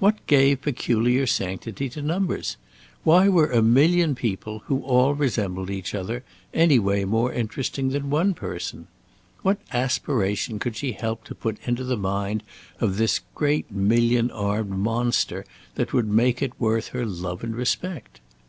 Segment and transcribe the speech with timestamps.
[0.00, 2.56] What gave peculiar sanctity to numbers?
[3.04, 8.10] Why were a million people, who all resembled each other, any way more interesting than
[8.10, 8.88] one person?
[9.42, 12.42] What aspiration could she help to put into the mind
[12.80, 15.44] of this great million armed monster
[15.76, 18.18] that would make it worth her love or respect?